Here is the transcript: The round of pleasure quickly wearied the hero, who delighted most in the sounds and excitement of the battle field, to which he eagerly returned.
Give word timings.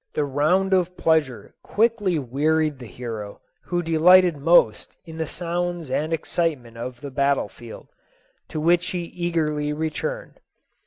The 0.15 0.25
round 0.25 0.73
of 0.73 0.97
pleasure 0.97 1.53
quickly 1.61 2.17
wearied 2.17 2.79
the 2.79 2.87
hero, 2.87 3.39
who 3.65 3.83
delighted 3.83 4.35
most 4.35 4.95
in 5.05 5.19
the 5.19 5.27
sounds 5.27 5.91
and 5.91 6.11
excitement 6.11 6.75
of 6.75 7.01
the 7.01 7.11
battle 7.11 7.49
field, 7.49 7.89
to 8.49 8.59
which 8.59 8.87
he 8.87 9.03
eagerly 9.03 9.73
returned. 9.73 10.39